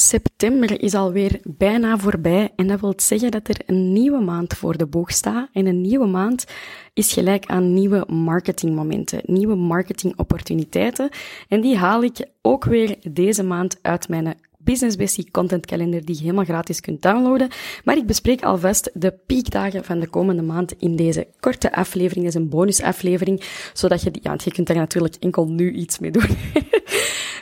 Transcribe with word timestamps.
September 0.00 0.82
is 0.82 0.94
alweer 0.94 1.40
bijna 1.44 1.98
voorbij 1.98 2.52
en 2.56 2.66
dat 2.66 2.80
wil 2.80 2.92
zeggen 2.96 3.30
dat 3.30 3.48
er 3.48 3.60
een 3.66 3.92
nieuwe 3.92 4.20
maand 4.20 4.54
voor 4.54 4.76
de 4.76 4.86
boeg 4.86 5.12
staat. 5.12 5.48
En 5.52 5.66
een 5.66 5.80
nieuwe 5.80 6.06
maand 6.06 6.44
is 6.94 7.12
gelijk 7.12 7.46
aan 7.46 7.74
nieuwe 7.74 8.04
marketingmomenten, 8.08 9.20
nieuwe 9.24 9.54
marketingopportuniteiten. 9.54 11.08
En 11.48 11.60
die 11.60 11.76
haal 11.76 12.02
ik 12.02 12.26
ook 12.42 12.64
weer 12.64 12.96
deze 13.10 13.42
maand 13.42 13.78
uit 13.82 14.08
mijn 14.08 14.34
Business 14.58 14.96
Bestie 14.96 15.30
content 15.30 15.66
calendar 15.66 16.04
die 16.04 16.14
je 16.14 16.22
helemaal 16.22 16.44
gratis 16.44 16.80
kunt 16.80 17.02
downloaden. 17.02 17.48
Maar 17.84 17.96
ik 17.96 18.06
bespreek 18.06 18.42
alvast 18.42 18.90
de 18.94 19.12
piekdagen 19.26 19.84
van 19.84 20.00
de 20.00 20.08
komende 20.08 20.42
maand 20.42 20.72
in 20.78 20.96
deze 20.96 21.26
korte 21.40 21.72
aflevering. 21.72 22.24
Dat 22.24 22.34
is 22.34 22.40
een 22.40 22.48
bonusaflevering, 22.48 23.42
zodat 23.72 24.02
je, 24.02 24.10
ja, 24.22 24.36
je 24.44 24.52
kunt 24.52 24.66
daar 24.66 24.76
natuurlijk 24.76 25.14
enkel 25.20 25.48
nu 25.48 25.72
iets 25.72 25.98
mee 25.98 26.10
doen. 26.10 26.28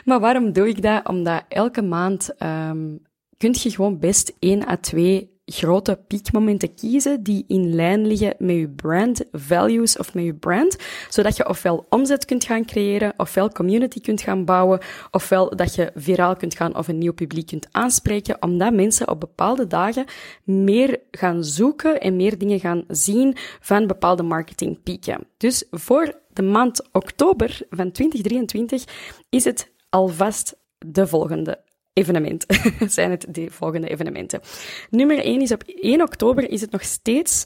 maar 0.07 0.19
waarom 0.19 0.51
doe 0.51 0.67
ik 0.67 0.81
dat? 0.81 1.07
Omdat 1.07 1.43
elke 1.49 1.81
maand 1.81 2.29
um, 2.43 2.99
kun 3.37 3.55
je 3.57 3.69
gewoon 3.69 3.99
best 3.99 4.35
één 4.39 4.67
à 4.67 4.77
twee 4.77 5.35
grote 5.45 5.99
piekmomenten 6.07 6.73
kiezen 6.75 7.23
die 7.23 7.45
in 7.47 7.75
lijn 7.75 8.07
liggen 8.07 8.33
met 8.37 8.55
je 8.55 8.69
brand 8.69 9.23
values 9.31 9.97
of 9.97 10.13
met 10.13 10.23
je 10.23 10.33
brand, 10.33 10.77
zodat 11.09 11.37
je 11.37 11.49
ofwel 11.49 11.85
omzet 11.89 12.25
kunt 12.25 12.43
gaan 12.43 12.65
creëren, 12.65 13.13
ofwel 13.17 13.49
community 13.49 14.01
kunt 14.01 14.21
gaan 14.21 14.45
bouwen, 14.45 14.79
ofwel 15.11 15.55
dat 15.55 15.75
je 15.75 15.91
viraal 15.95 16.35
kunt 16.35 16.55
gaan 16.55 16.75
of 16.75 16.87
een 16.87 16.97
nieuw 16.97 17.13
publiek 17.13 17.47
kunt 17.47 17.67
aanspreken, 17.71 18.41
omdat 18.41 18.73
mensen 18.73 19.09
op 19.09 19.19
bepaalde 19.19 19.67
dagen 19.67 20.05
meer 20.43 20.99
gaan 21.11 21.43
zoeken 21.43 22.01
en 22.01 22.15
meer 22.15 22.37
dingen 22.37 22.59
gaan 22.59 22.83
zien 22.87 23.35
van 23.59 23.87
bepaalde 23.87 24.23
marketingpieken. 24.23 25.27
Dus 25.37 25.63
voor 25.71 26.19
de 26.33 26.41
maand 26.41 26.89
oktober 26.91 27.59
van 27.69 27.91
2023 27.91 28.83
is 29.29 29.43
het 29.43 29.75
alvast 29.89 30.55
de 30.77 31.07
volgende 31.07 31.59
evenement. 31.93 32.45
zijn 32.87 33.11
het 33.11 33.25
de 33.29 33.51
volgende 33.51 33.87
evenementen. 33.89 34.41
Nummer 34.89 35.19
1 35.19 35.41
is 35.41 35.51
op 35.51 35.63
1 35.63 36.01
oktober 36.01 36.49
is 36.49 36.61
het 36.61 36.71
nog 36.71 36.83
steeds 36.83 37.45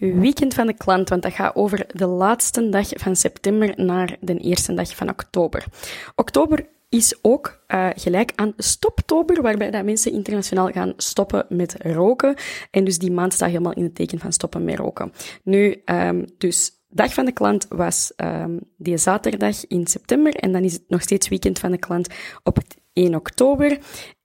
Weekend 0.00 0.54
van 0.54 0.66
de 0.66 0.74
klant, 0.74 1.08
want 1.08 1.22
dat 1.22 1.32
gaat 1.32 1.54
over 1.54 1.86
de 1.92 2.06
laatste 2.06 2.68
dag 2.68 2.88
van 2.88 3.16
september 3.16 3.72
naar 3.76 4.16
de 4.20 4.38
eerste 4.38 4.74
dag 4.74 4.96
van 4.96 5.08
oktober. 5.08 5.64
Oktober 6.14 6.66
is 6.88 7.18
ook 7.22 7.60
uh, 7.68 7.88
gelijk 7.94 8.32
aan 8.34 8.52
Stoptober, 8.56 9.42
waarbij 9.42 9.70
dat 9.70 9.84
mensen 9.84 10.12
internationaal 10.12 10.70
gaan 10.70 10.92
stoppen 10.96 11.46
met 11.48 11.74
roken. 11.78 12.34
En 12.70 12.84
dus 12.84 12.98
die 12.98 13.12
maand 13.12 13.32
staat 13.32 13.48
helemaal 13.48 13.72
in 13.72 13.82
het 13.82 13.94
teken 13.94 14.18
van 14.18 14.32
stoppen 14.32 14.64
met 14.64 14.78
roken. 14.78 15.12
Nu, 15.42 15.82
um, 15.84 16.24
dus 16.38 16.70
dag 16.90 17.14
van 17.14 17.24
de 17.24 17.32
klant 17.32 17.66
was 17.68 18.12
um, 18.16 18.60
die 18.76 18.96
zaterdag 18.96 19.66
in 19.66 19.86
september 19.86 20.34
en 20.34 20.52
dan 20.52 20.64
is 20.64 20.72
het 20.72 20.84
nog 20.88 21.02
steeds 21.02 21.28
weekend 21.28 21.58
van 21.58 21.70
de 21.70 21.78
klant 21.78 22.08
op 22.42 22.58
1 22.92 23.14
oktober. 23.14 23.78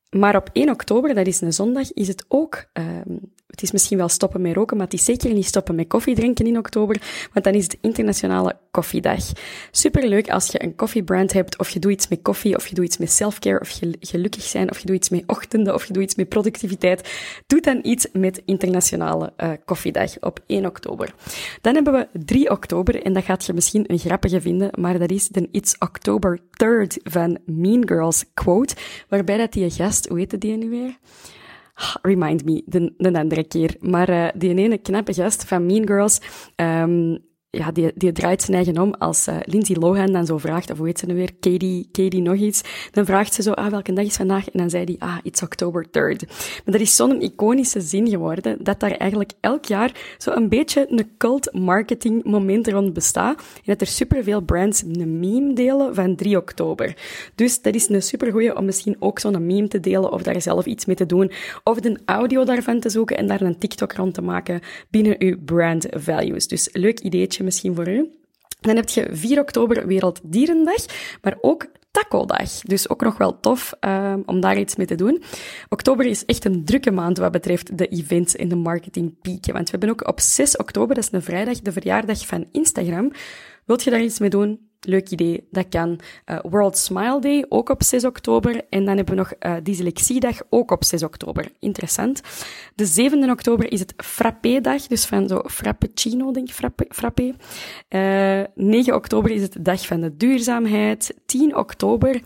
Maar 0.09 0.36
op 0.36 0.50
1 0.53 0.70
oktober, 0.70 1.14
dat 1.14 1.28
is 1.28 1.42
een 1.42 1.54
zondag, 1.54 1.94
is 1.94 2.08
het 2.08 2.25
ook 2.28 2.66
um, 2.74 3.34
het 3.47 3.61
is 3.61 3.72
misschien 3.72 3.97
wel 3.97 4.09
stoppen 4.09 4.41
met 4.41 4.56
roken, 4.56 4.78
maar 4.78 4.85
het 4.85 4.95
is 4.95 5.06
zeker 5.06 5.33
niet 5.33 5.45
stoppen 5.45 5.75
met 5.75 5.88
koffie 5.88 6.16
drinken 6.16 6.47
in 6.47 6.57
oktober, 6.57 7.01
want 7.33 7.45
dan 7.45 7.53
is 7.53 7.63
het 7.63 7.78
internationale 7.81 8.57
koffiedag. 8.72 9.31
Superleuk 9.72 10.29
als 10.29 10.47
je 10.47 10.63
een 10.63 10.75
koffiebrand 10.75 11.33
hebt, 11.33 11.59
of 11.59 11.69
je 11.69 11.79
doet 11.79 11.91
iets 11.91 12.07
met 12.07 12.22
koffie, 12.22 12.56
of 12.56 12.67
je 12.67 12.75
doet 12.75 12.85
iets 12.85 12.97
met 12.97 13.11
selfcare, 13.11 13.59
of 13.59 13.69
je 13.69 13.97
gelukkig 14.00 14.44
zijn, 14.44 14.69
of 14.69 14.79
je 14.79 14.85
doet 14.85 14.95
iets 14.95 15.09
met 15.09 15.23
ochtenden, 15.28 15.73
of 15.73 15.85
je 15.85 15.94
doet 15.94 16.03
iets 16.03 16.16
met 16.16 16.29
productiviteit. 16.29 17.09
Doe 17.47 17.61
dan 17.61 17.79
iets 17.83 18.07
met 18.13 18.41
internationale 18.45 19.33
uh, 19.38 19.50
koffiedag 19.66 20.19
op 20.19 20.39
1 20.45 20.66
oktober. 20.66 21.13
Dan 21.62 21.73
hebben 21.73 21.94
we 21.94 22.19
3 22.25 22.50
oktober, 22.50 23.03
en 23.03 23.13
dat 23.13 23.23
gaat 23.23 23.45
je 23.45 23.53
misschien 23.53 23.83
een 23.88 24.00
grappige 24.00 24.41
vinden, 24.41 24.69
maar 24.79 25.00
dat 25.00 25.12
is 25.12 25.27
de 25.27 25.47
It's 25.51 25.75
October 25.79 26.39
3rd 26.39 26.97
van 27.03 27.38
Mean 27.45 27.88
Girls 27.88 28.25
quote, 28.33 28.75
waarbij 29.09 29.38
dat 29.38 29.53
die 29.53 29.69
gast, 29.69 30.07
hoe 30.07 30.17
heette 30.17 30.38
die 30.38 30.57
nu 30.57 30.69
weer? 30.69 30.97
Remind 32.02 32.46
me, 32.46 32.63
de, 32.66 32.94
de 32.97 33.19
andere 33.19 33.44
keer. 33.44 33.75
Maar 33.80 34.09
uh, 34.09 34.28
die 34.36 34.56
ene 34.56 34.78
knappe 34.78 35.13
gast 35.13 35.46
van 35.46 35.66
Mean 35.66 35.88
Girls, 35.88 36.22
um, 36.56 37.18
ja, 37.58 37.72
die, 37.72 37.92
die 37.96 38.12
draait 38.12 38.42
zijn 38.42 38.58
eigen 38.58 38.78
om 38.78 38.94
als 38.94 39.28
uh, 39.28 39.36
Lindsay 39.44 39.75
Lohan 39.75 40.12
dan 40.12 40.25
zo 40.25 40.38
vraagt, 40.38 40.72
of 40.72 40.78
hoe 40.78 40.88
heet 40.88 41.00
ze 41.00 41.06
nu 41.06 41.13
weer, 41.13 41.34
Katie, 41.40 41.88
Katie 41.92 42.22
nog 42.22 42.36
iets, 42.36 42.62
dan 42.92 43.06
vraagt 43.06 43.34
ze 43.34 43.42
zo, 43.42 43.52
ah, 43.52 43.68
welke 43.68 43.94
dag 43.94 44.06
is 44.06 44.16
vandaag? 44.16 44.50
En 44.50 44.60
dan 44.60 44.69
zei 44.69 44.84
hij, 44.84 44.96
ah, 45.00 45.18
it's 45.24 45.42
October 45.42 45.86
3rd. 45.86 46.28
Maar 46.28 46.62
dat 46.63 46.80
is 46.80 46.96
zo'n 46.96 47.22
iconische 47.22 47.81
zin 47.81 48.10
geworden, 48.10 48.57
dat 48.63 48.80
daar 48.80 48.92
eigenlijk 48.92 49.31
elk 49.40 49.66
jaar 49.66 49.92
zo 50.18 50.31
een 50.31 50.50
beetje 50.50 50.86
een 50.90 51.10
cult 51.18 51.54
marketing 51.54 52.24
moment 52.24 52.68
rond 52.68 52.94
bestaat. 52.94 53.38
En 53.38 53.62
dat 53.63 53.81
er 53.81 53.88
superveel 53.88 54.42
brands 54.42 54.81
een 54.81 55.19
meme 55.19 55.54
delen 55.54 55.96
van 55.96 56.16
3 56.16 56.38
oktober. 56.38 56.96
Dus 57.36 57.62
dat 57.62 57.75
is 57.75 57.90
een 57.90 58.01
supergoeie 58.01 58.58
om 58.58 58.66
misschien 58.66 58.96
ook 59.00 59.19
zo'n 59.19 59.46
meme 59.46 59.68
te 59.68 59.80
delen, 59.80 60.12
of 60.12 60.24
daar 60.24 60.42
zelf 60.42 60.66
iets 60.66 60.86
mee 60.86 60.96
te 60.96 61.06
doen, 61.06 61.31
of 61.63 61.80
de 61.80 62.00
audio 62.06 62.44
daarvan 62.44 62.80
te 62.80 62.90
zoeken 62.90 63.18
en 63.18 63.28
daar 63.28 63.42
een 63.42 63.58
TikTok 63.58 63.94
rond 63.94 64.13
te 64.13 64.22
maken 64.22 64.62
binnen 64.90 65.16
uw 65.19 65.38
brand 65.46 65.86
values. 65.92 66.48
Dus 66.48 66.69
leuk 66.72 67.00
ideetje 67.00 67.44
misschien 67.45 67.75
voor 67.75 67.88
u. 67.88 68.09
Dan 68.62 68.75
heb 68.75 68.89
je 68.89 69.07
4 69.12 69.39
oktober 69.39 69.88
Werelddierendag, 69.88 70.86
maar 71.21 71.38
ook 71.42 71.68
Taco-dag. 71.95 72.59
Dus 72.62 72.89
ook 72.89 73.01
nog 73.01 73.18
wel 73.18 73.39
tof 73.39 73.74
um, 73.80 74.24
om 74.25 74.39
daar 74.39 74.57
iets 74.57 74.75
mee 74.75 74.88
te 74.88 74.95
doen. 74.95 75.24
Oktober 75.69 76.06
is 76.06 76.25
echt 76.25 76.45
een 76.45 76.65
drukke 76.65 76.92
maand 76.92 77.18
wat 77.18 77.31
betreft 77.31 77.77
de 77.77 77.88
events 77.88 78.36
en 78.36 78.47
de 78.47 78.56
marketingpieken. 78.56 79.53
Want 79.53 79.65
we 79.65 79.77
hebben 79.77 79.89
ook 79.89 80.07
op 80.07 80.19
6 80.19 80.57
oktober, 80.57 80.95
dat 80.95 81.03
is 81.03 81.12
een 81.12 81.21
vrijdag, 81.21 81.62
de 81.62 81.71
verjaardag 81.71 82.27
van 82.27 82.47
Instagram. 82.51 83.12
Wilt 83.65 83.83
je 83.83 83.89
daar 83.89 84.01
iets 84.01 84.19
mee 84.19 84.30
doen? 84.30 84.64
Leuk 84.86 85.10
idee, 85.10 85.48
dat 85.52 85.70
kan. 85.70 86.00
Uh, 86.26 86.40
World 86.42 86.78
Smile 86.78 87.22
Day, 87.22 87.46
ook 87.50 87.70
op 87.70 87.84
6 87.84 88.06
oktober. 88.06 88.62
En 88.70 88.86
dan 88.86 88.96
hebben 88.96 89.16
we 89.16 89.20
nog 89.20 89.34
uh, 89.40 89.56
Dyslexiedag, 89.64 90.38
ook 90.50 90.72
op 90.72 90.84
6 90.84 91.04
oktober. 91.04 91.52
Interessant. 91.60 92.22
De 92.76 92.86
7 92.86 93.30
oktober 93.30 93.72
is 93.72 93.80
het 93.80 93.94
Frappé-dag, 93.98 94.88
dus 94.88 95.06
van 95.06 95.28
zo 95.28 95.42
Frappuccino, 95.46 96.32
denk 96.32 96.48
ik, 96.48 96.54
frappé. 96.54 96.86
frappé. 96.90 97.34
Uh, 97.90 98.44
9 98.56 98.96
oktober 98.96 99.32
is 99.32 99.42
het 99.42 99.58
dag 99.60 99.86
van 99.86 100.02
de 100.02 100.18
duurzaamheid. 100.18 101.16
10 101.26 101.56
oktober 101.56 102.22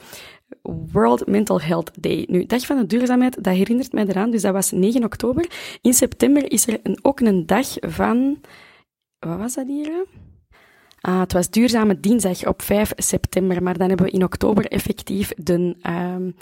World 0.92 1.28
Mental 1.28 1.62
Health 1.62 1.92
Day. 2.02 2.26
Nu, 2.28 2.46
dag 2.46 2.66
van 2.66 2.78
de 2.78 2.86
duurzaamheid, 2.86 3.44
dat 3.44 3.54
herinnert 3.54 3.92
mij 3.92 4.06
eraan, 4.06 4.32
dus 4.32 4.42
dat 4.42 4.54
was 4.54 4.72
9 4.72 5.04
oktober. 5.04 5.52
In 5.82 5.94
september 5.94 6.52
is 6.52 6.68
er 6.68 6.80
een, 6.84 7.00
ook 7.02 7.20
een 7.20 7.46
dag 7.46 7.68
van... 7.80 8.40
Wat 9.20 9.38
was 9.38 9.54
dat 9.54 9.68
hier? 9.68 10.06
Ah, 11.02 11.20
het 11.20 11.34
was 11.34 11.50
duurzame 11.50 12.00
dinsdag 12.00 12.48
op 12.48 12.62
5 12.62 12.94
september, 12.96 13.64
maar 13.64 13.78
dan 13.78 13.88
hebben 13.88 14.06
we 14.06 14.12
in 14.12 14.24
oktober 14.24 14.66
effectief 14.66 15.34
de, 15.38 15.76
um, 16.16 16.36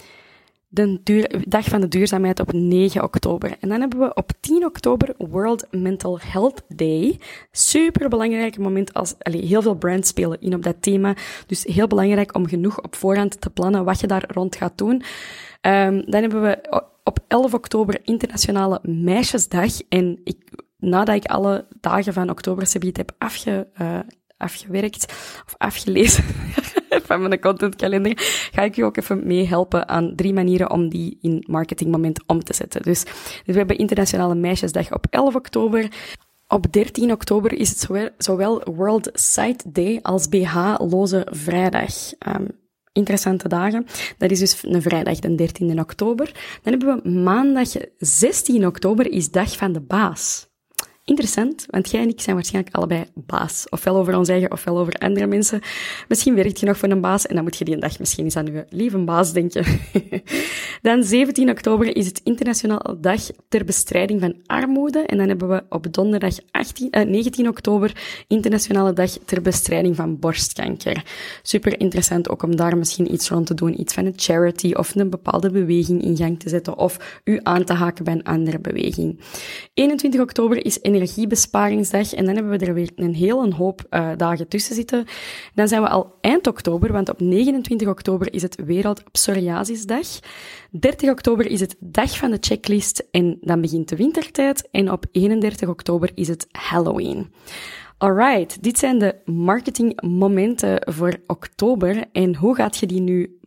de 0.69 1.43
dag 1.47 1.65
van 1.65 1.81
de 1.81 1.87
duurzaamheid 1.87 2.39
op 2.39 2.53
9 2.53 3.03
oktober. 3.03 3.55
En 3.59 3.69
dan 3.69 3.79
hebben 3.79 3.99
we 3.99 4.13
op 4.13 4.31
10 4.39 4.65
oktober 4.65 5.13
World 5.17 5.67
Mental 5.71 6.19
Health 6.21 6.63
Day. 6.67 7.19
Super 7.51 8.09
belangrijk 8.09 8.57
moment 8.57 8.93
als 8.93 9.15
heel 9.19 9.61
veel 9.61 9.75
brands 9.75 10.09
spelen 10.09 10.41
in 10.41 10.53
op 10.53 10.63
dat 10.63 10.75
thema. 10.79 11.15
Dus 11.47 11.63
heel 11.63 11.87
belangrijk 11.87 12.35
om 12.35 12.47
genoeg 12.47 12.81
op 12.81 12.95
voorhand 12.95 13.41
te 13.41 13.49
plannen 13.49 13.85
wat 13.85 13.99
je 13.99 14.07
daar 14.07 14.25
rond 14.33 14.55
gaat 14.55 14.77
doen. 14.77 15.03
Um, 15.61 16.11
dan 16.11 16.21
hebben 16.21 16.41
we 16.41 16.81
op 17.03 17.19
11 17.27 17.53
oktober 17.53 17.99
Internationale 18.03 18.79
Meisjesdag. 18.83 19.81
En 19.89 20.19
ik, 20.23 20.37
nadat 20.77 21.15
ik 21.15 21.25
alle 21.25 21.65
dagen 21.81 22.13
van 22.13 22.29
oktober 22.29 22.67
heb 22.93 23.11
afge, 23.17 23.67
uh, 23.81 23.99
afgewerkt 24.37 25.05
of 25.45 25.53
afgelezen 25.57 26.23
van 27.07 27.21
mijn 27.21 27.39
contentkalender, 27.39 28.13
ga 28.51 28.61
ik 28.61 28.77
u 28.77 28.81
ook 28.81 28.97
even 28.97 29.27
meehelpen 29.27 29.87
aan 29.87 30.15
drie 30.15 30.33
manieren 30.33 30.71
om 30.71 30.89
die 30.89 31.17
in 31.21 31.43
marketingmoment 31.47 32.23
om 32.25 32.43
te 32.43 32.53
zetten. 32.53 32.81
Dus, 32.81 33.03
dus 33.03 33.41
we 33.45 33.57
hebben 33.57 33.77
Internationale 33.77 34.35
Meisjesdag 34.35 34.93
op 34.93 35.05
11 35.09 35.35
oktober. 35.35 35.87
Op 36.47 36.73
13 36.73 37.11
oktober 37.11 37.53
is 37.53 37.69
het 37.69 38.13
zowel, 38.17 38.61
World 38.75 39.09
Site 39.13 39.71
Day 39.71 39.99
als 40.01 40.29
BH-loze 40.29 41.27
vrijdag. 41.31 41.93
Um, 42.27 42.47
interessante 42.97 43.47
dagen. 43.47 43.85
Dat 44.17 44.31
is 44.31 44.39
dus 44.39 44.63
een 44.63 44.81
vrijdag, 44.81 45.19
de 45.19 45.35
13 45.35 45.79
oktober. 45.79 46.25
Dan 46.63 46.73
hebben 46.73 47.01
we 47.03 47.09
maandag 47.09 47.69
16 47.97 48.65
oktober, 48.65 49.11
is 49.11 49.31
dag 49.31 49.57
van 49.57 49.71
de 49.71 49.81
baas. 49.81 50.47
Interessant, 51.07 51.65
want 51.69 51.91
jij 51.91 52.01
en 52.01 52.09
ik 52.09 52.21
zijn 52.21 52.35
waarschijnlijk 52.35 52.75
allebei 52.75 53.03
baas. 53.13 53.65
Ofwel 53.69 53.95
over 53.95 54.17
ons 54.17 54.29
eigen, 54.29 54.51
ofwel 54.51 54.77
over 54.77 54.93
andere 54.93 55.27
mensen. 55.27 55.61
Misschien 56.07 56.35
werkt 56.35 56.59
je 56.59 56.65
nog 56.65 56.77
voor 56.77 56.89
een 56.89 57.01
baas 57.01 57.25
en 57.25 57.35
dan 57.35 57.43
moet 57.43 57.57
je 57.57 57.65
die 57.65 57.73
een 57.73 57.79
dag 57.79 57.99
misschien 57.99 58.23
eens 58.23 58.35
aan 58.35 58.45
je 58.45 58.65
lieve 58.69 58.97
baas 58.97 59.33
denken. 59.33 59.65
dan 60.81 61.03
17 61.03 61.49
oktober 61.49 61.95
is 61.95 62.05
het 62.05 62.21
internationale 62.23 62.97
dag 62.99 63.21
ter 63.49 63.65
bestrijding 63.65 64.21
van 64.21 64.35
armoede. 64.45 64.99
En 64.99 65.17
dan 65.17 65.27
hebben 65.27 65.49
we 65.49 65.63
op 65.69 65.93
donderdag 65.93 66.35
18, 66.51 66.89
eh, 66.89 67.05
19 67.05 67.47
oktober 67.47 68.23
internationale 68.27 68.93
dag 68.93 69.11
ter 69.25 69.41
bestrijding 69.41 69.95
van 69.95 70.19
borstkanker. 70.19 71.03
Super 71.41 71.79
interessant 71.79 72.29
ook 72.29 72.43
om 72.43 72.55
daar 72.55 72.77
misschien 72.77 73.13
iets 73.13 73.29
rond 73.29 73.47
te 73.47 73.53
doen. 73.53 73.79
Iets 73.79 73.93
van 73.93 74.05
een 74.05 74.13
charity 74.15 74.71
of 74.73 74.95
een 74.95 75.09
bepaalde 75.09 75.49
beweging 75.49 76.03
in 76.03 76.17
gang 76.17 76.39
te 76.39 76.49
zetten 76.49 76.77
of 76.77 77.21
u 77.23 77.39
aan 77.43 77.63
te 77.63 77.73
haken 77.73 78.03
bij 78.03 78.13
een 78.13 78.23
andere 78.23 78.59
beweging. 78.59 79.19
21 79.73 80.21
oktober 80.21 80.65
is 80.65 80.81
energiebesparingsdag. 80.97 82.13
En 82.13 82.25
dan 82.25 82.35
hebben 82.35 82.59
we 82.59 82.65
er 82.65 82.73
weer 82.73 82.91
een 82.95 83.15
hele 83.15 83.53
hoop 83.53 83.85
uh, 83.89 84.09
dagen 84.17 84.47
tussen 84.47 84.75
zitten. 84.75 85.05
Dan 85.53 85.67
zijn 85.67 85.81
we 85.81 85.89
al 85.89 86.13
eind 86.21 86.47
oktober, 86.47 86.91
want 86.91 87.09
op 87.09 87.19
29 87.19 87.87
oktober 87.87 88.33
is 88.33 88.41
het 88.41 88.55
Wereld 88.65 89.11
Psoriasisdag. 89.11 90.07
30 90.71 91.09
oktober 91.09 91.45
is 91.45 91.59
het 91.59 91.75
dag 91.79 92.17
van 92.17 92.31
de 92.31 92.37
checklist 92.39 93.07
en 93.11 93.37
dan 93.41 93.61
begint 93.61 93.89
de 93.89 93.95
wintertijd. 93.95 94.67
En 94.71 94.91
op 94.91 95.05
31 95.11 95.69
oktober 95.69 96.11
is 96.15 96.27
het 96.27 96.47
Halloween. 96.51 97.31
Alright, 97.97 98.63
dit 98.63 98.79
zijn 98.79 98.99
de 98.99 99.15
marketingmomenten 99.25 100.93
voor 100.93 101.15
oktober. 101.27 102.03
En 102.11 102.35
hoe 102.35 102.55
gaat 102.55 102.77
je 102.77 102.85
die 102.85 103.01
nu 103.01 103.39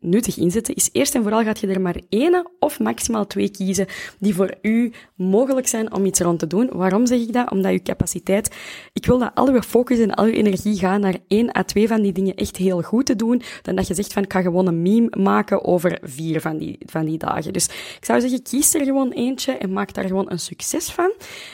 nuttig 0.00 0.36
inzetten, 0.36 0.74
is 0.74 0.88
eerst 0.92 1.14
en 1.14 1.22
vooral 1.22 1.42
gaat 1.42 1.60
je 1.60 1.66
er 1.66 1.80
maar 1.80 2.00
één 2.08 2.50
of 2.58 2.80
maximaal 2.80 3.26
twee 3.26 3.48
kiezen 3.48 3.86
die 4.18 4.34
voor 4.34 4.54
u 4.62 4.92
mogelijk 5.14 5.66
zijn 5.66 5.94
om 5.94 6.04
iets 6.04 6.20
rond 6.20 6.38
te 6.38 6.46
doen. 6.46 6.68
Waarom 6.72 7.06
zeg 7.06 7.18
ik 7.18 7.32
dat? 7.32 7.50
Omdat 7.50 7.72
je 7.72 7.82
capaciteit, 7.82 8.56
ik 8.92 9.06
wil 9.06 9.18
dat 9.18 9.30
al 9.34 9.48
uw 9.48 9.60
focus 9.60 9.98
en 9.98 10.14
al 10.14 10.24
uw 10.24 10.32
energie 10.32 10.78
gaan 10.78 11.00
naar 11.00 11.16
één 11.28 11.56
à 11.56 11.62
twee 11.62 11.88
van 11.88 12.02
die 12.02 12.12
dingen 12.12 12.34
echt 12.34 12.56
heel 12.56 12.82
goed 12.82 13.06
te 13.06 13.16
doen, 13.16 13.42
dan 13.62 13.74
dat 13.74 13.86
je 13.86 13.94
zegt 13.94 14.12
van 14.12 14.22
ik 14.22 14.32
ga 14.32 14.40
gewoon 14.40 14.66
een 14.66 14.82
meme 14.82 15.16
maken 15.18 15.64
over 15.64 15.98
vier 16.02 16.40
van 16.40 16.58
die, 16.58 16.78
van 16.86 17.04
die 17.04 17.18
dagen. 17.18 17.52
Dus 17.52 17.64
ik 17.96 18.04
zou 18.04 18.20
zeggen, 18.20 18.42
kies 18.42 18.74
er 18.74 18.84
gewoon 18.84 19.10
eentje 19.10 19.52
en 19.52 19.72
maak 19.72 19.94
daar 19.94 20.06
gewoon 20.06 20.30
een 20.30 20.38
succes 20.38 20.90
van. 20.90 21.12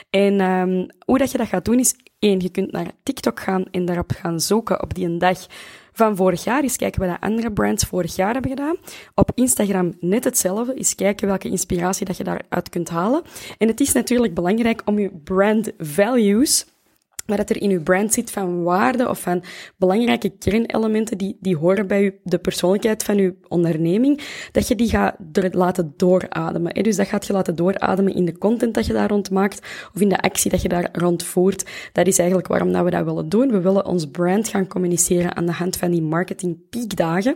En 0.09 0.41
um, 0.41 0.87
hoe 1.05 1.17
dat 1.17 1.31
je 1.31 1.37
dat 1.37 1.47
gaat 1.47 1.65
doen 1.65 1.79
is 1.79 1.95
één, 2.19 2.39
je 2.39 2.49
kunt 2.49 2.71
naar 2.71 2.91
TikTok 3.03 3.39
gaan 3.39 3.65
en 3.71 3.85
daarop 3.85 4.11
gaan 4.11 4.39
zoeken 4.39 4.81
op 4.81 4.93
die 4.93 5.05
een 5.05 5.17
dag 5.17 5.47
van 5.95 6.15
vorig 6.15 6.43
jaar. 6.43 6.61
Eens 6.61 6.77
kijken 6.77 7.07
wat 7.07 7.17
andere 7.19 7.51
brands 7.51 7.83
vorig 7.83 8.15
jaar 8.15 8.33
hebben 8.33 8.51
gedaan. 8.51 8.75
Op 9.13 9.31
Instagram 9.33 9.93
net 9.99 10.23
hetzelfde. 10.23 10.73
Eens 10.73 10.95
kijken 10.95 11.27
welke 11.27 11.49
inspiratie 11.49 12.05
dat 12.05 12.17
je 12.17 12.23
daaruit 12.23 12.69
kunt 12.69 12.89
halen. 12.89 13.21
En 13.57 13.67
het 13.67 13.79
is 13.79 13.91
natuurlijk 13.91 14.33
belangrijk 14.33 14.81
om 14.85 14.99
je 14.99 15.11
brand 15.23 15.71
values 15.77 16.65
maar 17.25 17.37
dat 17.37 17.49
er 17.49 17.61
in 17.61 17.69
uw 17.69 17.83
brand 17.83 18.13
zit 18.13 18.31
van 18.31 18.63
waarde 18.63 19.09
of 19.09 19.19
van 19.19 19.43
belangrijke 19.77 20.29
kernelementen 20.29 21.17
die, 21.17 21.37
die 21.39 21.57
horen 21.57 21.87
bij 21.87 22.03
u, 22.03 22.19
de 22.23 22.37
persoonlijkheid 22.37 23.03
van 23.03 23.17
uw 23.17 23.33
onderneming, 23.47 24.21
dat 24.51 24.67
je 24.67 24.75
die 24.75 24.89
gaat 24.89 25.15
laten 25.51 25.93
doorademen. 25.97 26.73
Dus 26.83 26.95
dat 26.95 27.07
gaat 27.07 27.25
je 27.27 27.33
laten 27.33 27.55
doorademen 27.55 28.15
in 28.15 28.25
de 28.25 28.37
content 28.37 28.73
dat 28.73 28.85
je 28.85 28.93
daar 28.93 29.09
rond 29.09 29.31
maakt 29.31 29.59
of 29.93 30.01
in 30.01 30.09
de 30.09 30.21
actie 30.21 30.51
dat 30.51 30.61
je 30.61 30.67
daar 30.67 30.89
rond 30.91 31.23
voert. 31.23 31.65
Dat 31.91 32.07
is 32.07 32.17
eigenlijk 32.17 32.47
waarom 32.47 32.71
dat 32.71 32.83
we 32.83 32.89
dat 32.89 33.05
willen 33.05 33.29
doen. 33.29 33.51
We 33.51 33.61
willen 33.61 33.85
ons 33.85 34.05
brand 34.05 34.47
gaan 34.47 34.67
communiceren 34.67 35.35
aan 35.35 35.45
de 35.45 35.51
hand 35.51 35.77
van 35.77 35.91
die 35.91 36.01
marketing 36.01 36.57
piekdagen. 36.69 37.35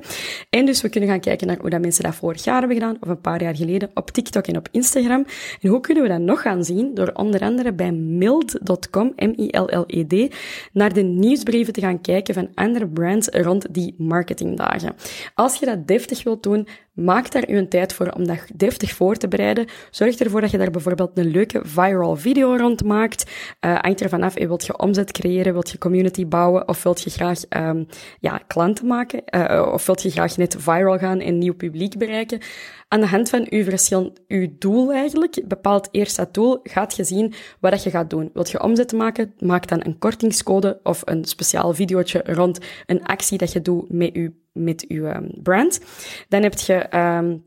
En 0.50 0.66
dus 0.66 0.82
we 0.82 0.90
kunnen 0.90 1.10
gaan 1.10 1.20
kijken 1.20 1.48
naar 1.48 1.58
hoe 1.60 1.70
dat 1.70 1.82
mensen 1.82 2.04
dat 2.04 2.16
vorig 2.16 2.44
jaar 2.44 2.60
hebben 2.60 2.78
gedaan 2.78 2.98
of 3.00 3.08
een 3.08 3.22
paar 3.22 3.42
jaar 3.42 3.56
geleden 3.56 3.92
op 3.94 4.12
TikTok 4.12 4.48
en 4.48 4.58
op 4.58 4.68
Instagram. 4.72 5.26
En 5.62 5.70
hoe 5.70 5.80
kunnen 5.80 6.04
we 6.04 6.10
dat 6.10 6.20
nog 6.20 6.42
gaan 6.42 6.64
zien? 6.64 6.94
Door 6.94 7.12
onder 7.14 7.42
andere 7.42 7.74
bij 7.74 7.92
mild.com, 7.92 9.14
M-I-L-L 9.16 9.79
LED, 9.88 10.36
naar 10.74 10.94
de 10.94 11.02
nieuwsbrieven 11.02 11.74
te 11.74 11.82
gaan 11.82 12.02
kijken 12.02 12.34
van 12.34 12.50
andere 12.54 12.88
brands 12.88 13.28
rond 13.28 13.74
die 13.74 13.96
marketingdagen. 13.98 14.96
Als 15.36 15.56
je 15.56 15.66
dat 15.66 15.88
deftig 15.88 16.24
wilt 16.24 16.44
doen, 16.44 16.68
Maak 16.94 17.32
daar 17.32 17.44
uw 17.48 17.68
tijd 17.68 17.94
voor 17.94 18.10
om 18.10 18.28
dat 18.28 18.40
deftig 18.56 18.92
voor 18.92 19.16
te 19.16 19.28
bereiden. 19.28 19.68
Zorg 19.92 20.16
ervoor 20.16 20.42
dat 20.42 20.52
je 20.52 20.58
daar 20.58 20.72
bijvoorbeeld 20.72 21.18
een 21.18 21.32
leuke 21.32 21.62
viral 21.64 22.16
video 22.16 22.56
rond 22.56 22.84
maakt. 22.84 23.32
Uh, 23.66 23.80
hangt 23.80 24.04
vanaf, 24.08 24.34
wilt 24.34 24.66
je 24.66 24.78
omzet 24.78 25.12
creëren, 25.12 25.54
wilt 25.54 25.70
je 25.70 25.78
community 25.78 26.28
bouwen 26.28 26.68
of 26.68 26.84
wilt 26.84 27.02
je 27.02 27.10
graag 27.10 27.40
um, 27.50 27.88
ja, 28.20 28.38
klanten 28.48 28.88
maken 28.88 29.24
uh, 29.36 29.70
of 29.74 29.86
wilt 29.86 30.02
je 30.02 30.12
graag 30.12 30.38
net 30.38 30.56
viral 30.60 30.98
gaan 30.98 31.20
en 31.20 31.38
nieuw 31.38 31.56
publiek 31.56 31.98
bereiken. 31.98 32.40
Aan 32.88 33.00
de 33.00 33.08
hand 33.08 33.30
van 33.30 33.48
uw 33.50 33.64
verschil, 33.64 34.14
uw 34.28 34.48
doel 34.60 34.94
eigenlijk, 34.94 35.42
bepaalt 35.48 35.88
eerst 35.92 36.16
dat 36.16 36.34
doel, 36.34 36.60
gaat 36.64 36.96
je 36.96 37.04
zien 37.04 37.34
wat 37.60 37.84
je 37.84 37.90
gaat 37.90 38.10
doen. 38.10 38.30
Wilt 38.34 38.50
je 38.50 38.64
omzet 38.64 38.92
maken, 38.92 39.34
maak 39.40 39.68
dan 39.68 39.82
een 39.84 39.98
kortingscode 39.98 40.80
of 40.84 41.02
een 41.06 41.26
speciaal 41.26 41.74
videootje 41.74 42.24
rond 42.26 42.60
een 42.86 43.04
actie 43.04 43.38
dat 43.38 43.52
je 43.52 43.62
doet 43.62 43.92
met 43.92 44.14
uw 44.14 44.32
met 44.64 44.86
uw 44.88 45.06
um, 45.06 45.30
brand. 45.44 45.80
Dan 46.28 46.44
heb 46.44 46.54
je 46.54 46.98
um, 46.98 47.44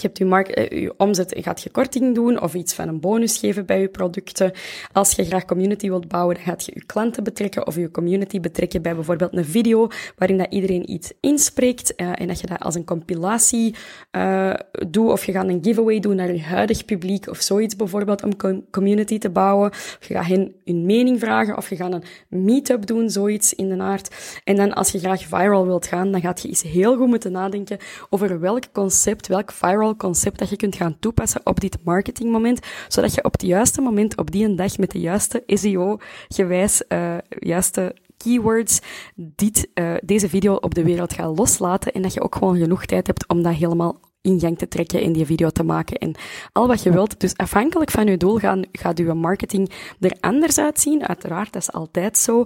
je 0.00 0.06
hebt 0.06 0.18
je, 0.18 0.24
markt, 0.24 0.54
eh, 0.54 0.90
omzet, 0.96 1.34
gaat 1.38 1.62
je 1.62 1.70
korting 1.70 2.14
doen 2.14 2.40
of 2.40 2.54
iets 2.54 2.74
van 2.74 2.88
een 2.88 3.00
bonus 3.00 3.38
geven 3.38 3.66
bij 3.66 3.80
je 3.80 3.88
producten. 3.88 4.52
Als 4.92 5.12
je 5.12 5.24
graag 5.24 5.44
community 5.44 5.88
wilt 5.88 6.08
bouwen, 6.08 6.34
dan 6.34 6.44
gaat 6.44 6.64
je 6.64 6.72
je 6.74 6.84
klanten 6.84 7.24
betrekken 7.24 7.66
of 7.66 7.76
je 7.76 7.90
community 7.90 8.40
betrekken 8.40 8.82
bij 8.82 8.94
bijvoorbeeld 8.94 9.36
een 9.36 9.44
video 9.44 9.88
waarin 10.16 10.38
dat 10.38 10.46
iedereen 10.50 10.90
iets 10.90 11.12
inspreekt 11.20 11.92
uh, 11.96 12.10
en 12.14 12.26
dat 12.26 12.40
je 12.40 12.46
dat 12.46 12.60
als 12.60 12.74
een 12.74 12.84
compilatie 12.84 13.74
uh, 14.12 14.54
doet 14.88 15.10
of 15.10 15.24
je 15.24 15.32
gaat 15.32 15.48
een 15.48 15.58
giveaway 15.62 16.00
doen 16.00 16.16
naar 16.16 16.32
je 16.32 16.42
huidig 16.42 16.84
publiek 16.84 17.28
of 17.28 17.40
zoiets 17.40 17.76
bijvoorbeeld 17.76 18.22
om 18.22 18.36
com 18.36 18.64
community 18.70 19.18
te 19.18 19.30
bouwen. 19.30 19.70
Je 20.00 20.14
gaat 20.14 20.26
hen 20.26 20.54
hun 20.64 20.86
mening 20.86 21.20
vragen 21.20 21.56
of 21.56 21.68
je 21.68 21.76
gaat 21.76 21.92
een 21.92 22.04
meetup 22.28 22.86
doen, 22.86 23.10
zoiets 23.10 23.54
in 23.54 23.68
de 23.68 23.82
aard. 23.82 24.40
En 24.44 24.56
dan 24.56 24.72
als 24.72 24.90
je 24.90 24.98
graag 24.98 25.22
viral 25.22 25.66
wilt 25.66 25.86
gaan, 25.86 26.12
dan 26.12 26.20
gaat 26.20 26.42
je 26.42 26.48
eens 26.48 26.62
heel 26.62 26.96
goed 26.96 27.08
moeten 27.08 27.32
nadenken 27.32 27.78
over 28.10 28.40
welk 28.40 28.72
concept, 28.72 29.26
welk 29.26 29.52
viral 29.52 29.83
concept 29.92 30.38
dat 30.38 30.48
je 30.48 30.56
kunt 30.56 30.76
gaan 30.76 30.96
toepassen 31.00 31.40
op 31.44 31.60
dit 31.60 31.78
marketingmoment, 31.84 32.60
zodat 32.88 33.14
je 33.14 33.24
op 33.24 33.32
het 33.32 33.42
juiste 33.42 33.80
moment, 33.80 34.16
op 34.16 34.30
die 34.30 34.54
dag, 34.54 34.78
met 34.78 34.90
de 34.90 35.00
juiste 35.00 35.42
SEO-gewijs, 35.46 36.82
uh, 36.88 37.16
juiste 37.28 37.96
keywords 38.16 38.80
dit, 39.14 39.68
uh, 39.74 39.94
deze 40.04 40.28
video 40.28 40.54
op 40.54 40.74
de 40.74 40.84
wereld 40.84 41.12
gaat 41.12 41.38
loslaten 41.38 41.92
en 41.92 42.02
dat 42.02 42.12
je 42.12 42.20
ook 42.20 42.34
gewoon 42.34 42.56
genoeg 42.56 42.84
tijd 42.84 43.06
hebt 43.06 43.28
om 43.28 43.42
dat 43.42 43.54
helemaal 43.54 44.00
in 44.24 44.40
gang 44.40 44.58
te 44.58 44.68
trekken 44.68 45.02
en 45.02 45.12
die 45.12 45.26
video 45.26 45.50
te 45.50 45.62
maken 45.62 45.98
en 45.98 46.14
al 46.52 46.66
wat 46.66 46.82
je 46.82 46.92
wilt. 46.92 47.20
Dus 47.20 47.36
afhankelijk 47.36 47.90
van 47.90 48.06
je 48.06 48.16
doel 48.16 48.38
gaan, 48.38 48.62
gaat 48.72 48.98
uw 48.98 49.14
marketing 49.14 49.70
er 50.00 50.16
anders 50.20 50.58
uitzien. 50.58 51.06
Uiteraard, 51.06 51.52
dat 51.52 51.62
is 51.62 51.72
altijd 51.72 52.18
zo. 52.18 52.44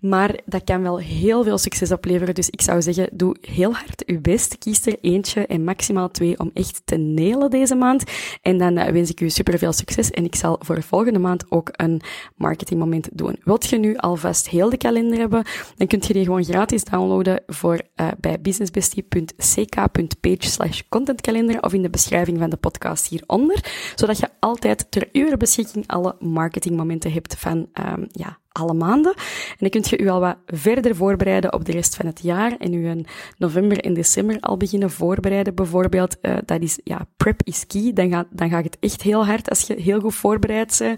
Maar 0.00 0.38
dat 0.44 0.64
kan 0.64 0.82
wel 0.82 0.98
heel 0.98 1.44
veel 1.44 1.58
succes 1.58 1.92
opleveren. 1.92 2.34
Dus 2.34 2.50
ik 2.50 2.62
zou 2.62 2.82
zeggen, 2.82 3.08
doe 3.12 3.36
heel 3.40 3.72
hard 3.72 4.02
je 4.06 4.18
best. 4.18 4.58
Kies 4.58 4.86
er 4.86 4.96
eentje 5.00 5.46
en 5.46 5.64
maximaal 5.64 6.10
twee 6.10 6.38
om 6.38 6.50
echt 6.54 6.82
te 6.84 6.96
nelen 6.96 7.50
deze 7.50 7.74
maand. 7.74 8.04
En 8.42 8.58
dan 8.58 8.78
uh, 8.78 8.84
wens 8.84 9.10
ik 9.10 9.20
u 9.20 9.30
super 9.30 9.58
veel 9.58 9.72
succes. 9.72 10.10
En 10.10 10.24
ik 10.24 10.34
zal 10.34 10.58
voor 10.60 10.74
de 10.74 10.82
volgende 10.82 11.18
maand 11.18 11.44
ook 11.48 11.68
een 11.72 12.00
marketingmoment 12.34 13.08
doen. 13.12 13.36
Wilt 13.42 13.66
je 13.66 13.78
nu 13.78 13.96
alvast 13.96 14.48
heel 14.48 14.70
de 14.70 14.76
kalender 14.76 15.18
hebben, 15.18 15.44
dan 15.76 15.86
kunt 15.86 16.06
je 16.06 16.12
die 16.12 16.24
gewoon 16.24 16.44
gratis 16.44 16.84
downloaden 16.84 17.42
voor 17.46 17.80
uh, 17.96 18.08
bij 18.20 18.40
businessbestie.ck.page 18.40 20.36
slash 20.38 20.80
content 20.88 21.15
kalender 21.20 21.62
of 21.62 21.72
in 21.72 21.82
de 21.82 21.90
beschrijving 21.90 22.38
van 22.38 22.50
de 22.50 22.56
podcast 22.56 23.08
hieronder, 23.08 23.64
zodat 23.94 24.18
je 24.18 24.28
altijd 24.40 24.86
ter 24.90 25.08
uw 25.12 25.36
beschikking 25.36 25.86
alle 25.86 26.16
marketingmomenten 26.20 27.12
hebt 27.12 27.34
van 27.34 27.68
um, 27.74 28.06
ja, 28.10 28.38
alle 28.56 28.74
maanden. 28.74 29.14
En 29.14 29.56
dan 29.58 29.70
kunt 29.70 29.88
je 29.88 29.98
u 29.98 30.08
al 30.08 30.20
wat 30.20 30.36
verder 30.46 30.96
voorbereiden 30.96 31.52
op 31.52 31.64
de 31.64 31.72
rest 31.72 31.96
van 31.96 32.06
het 32.06 32.20
jaar 32.22 32.56
en 32.58 32.72
u 32.74 32.88
in 32.88 33.06
november 33.38 33.78
en 33.80 33.94
december 33.94 34.40
al 34.40 34.56
beginnen 34.56 34.90
voorbereiden. 34.90 35.54
Bijvoorbeeld, 35.54 36.16
uh, 36.22 36.36
dat 36.44 36.62
is, 36.62 36.78
ja, 36.84 37.06
prep 37.16 37.40
is 37.44 37.66
key. 37.66 37.92
Dan 37.92 38.10
gaat, 38.10 38.26
dan 38.30 38.50
gaat 38.50 38.64
het 38.64 38.76
echt 38.80 39.02
heel 39.02 39.26
hard 39.26 39.50
als 39.50 39.66
je 39.66 39.80
heel 39.80 40.00
goed 40.00 40.14
voorbereid. 40.14 40.94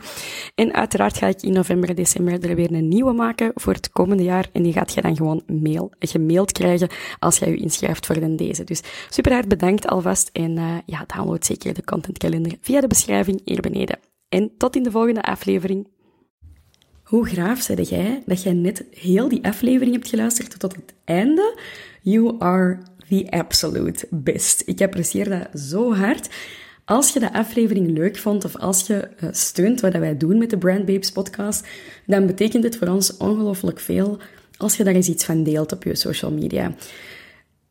En 0.55 0.75
uiteraard 0.75 1.17
ga 1.17 1.27
ik 1.27 1.43
in 1.43 1.53
november 1.53 1.89
en 1.89 1.95
december 1.95 2.49
er 2.49 2.57
weer 2.57 2.73
een 2.73 2.89
nieuwe 2.89 3.13
maken 3.13 3.53
voor 3.55 3.73
het 3.73 3.91
komende 3.91 4.23
jaar. 4.23 4.49
En 4.53 4.63
die 4.63 4.73
gaat 4.73 4.93
je 4.93 5.01
dan 5.01 5.17
gewoon 5.17 5.43
mail, 5.47 5.93
gemaild 5.99 6.53
krijgen 6.53 6.89
als 7.19 7.39
jij 7.39 7.51
je 7.51 7.57
inschrijft 7.57 8.07
voor 8.07 8.21
de 8.21 8.35
deze. 8.35 8.65
Dus 8.65 8.83
super 9.09 9.33
hard 9.33 9.49
bedankt 9.49 9.87
alvast 9.87 10.31
en 10.33 10.57
uh, 10.57 10.75
ja, 10.87 11.05
download 11.07 11.45
zeker 11.45 11.75
de 11.75 11.85
contentkalender 11.85 12.57
via 12.61 12.81
de 12.81 12.87
beschrijving 12.87 13.41
hier 13.45 13.61
beneden. 13.61 13.99
En 14.29 14.51
tot 14.57 14.77
in 14.77 14.83
de 14.83 14.91
volgende 14.91 15.23
aflevering. 15.23 15.87
Hoe 17.09 17.27
graaf 17.27 17.61
zei 17.61 17.83
jij 17.83 18.23
dat 18.27 18.43
jij 18.43 18.53
net 18.53 18.85
heel 18.91 19.29
die 19.29 19.45
aflevering 19.45 19.95
hebt 19.95 20.09
geluisterd 20.09 20.61
tot 20.61 20.77
het 20.77 20.95
einde? 21.05 21.59
You 22.03 22.35
are 22.39 22.79
the 23.09 23.27
absolute 23.31 24.07
best. 24.11 24.63
Ik 24.67 24.81
apprecieer 24.81 25.29
dat 25.29 25.61
zo 25.61 25.95
hard. 25.95 26.29
Als 26.85 27.13
je 27.13 27.21
de 27.21 27.33
aflevering 27.33 27.91
leuk 27.91 28.17
vond 28.17 28.45
of 28.45 28.57
als 28.57 28.87
je 28.87 28.95
eh, 28.95 29.29
steunt 29.33 29.81
wat 29.81 29.93
wij 29.93 30.17
doen 30.17 30.39
met 30.39 30.51
de 30.51 30.59
Brand 30.59 30.85
Babes 30.85 31.13
podcast, 31.13 31.67
dan 32.07 32.27
betekent 32.27 32.65
het 32.65 32.77
voor 32.77 32.89
ons 32.89 33.17
ongelooflijk 33.17 33.81
veel 33.81 34.19
als 34.57 34.77
je 34.77 34.85
daar 34.85 34.95
eens 34.95 35.09
iets 35.09 35.25
van 35.25 35.43
deelt 35.43 35.73
op 35.73 35.83
je 35.83 35.95
social 35.95 36.33
media 36.33 36.75